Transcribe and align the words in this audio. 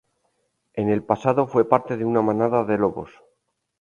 En 0.73 0.89
el 0.89 1.03
pasado, 1.03 1.45
fue 1.45 1.69
parte 1.69 1.95
de 1.95 2.05
una 2.05 2.23
manada 2.23 2.63
de 2.63 2.75
lobos. 2.79 3.11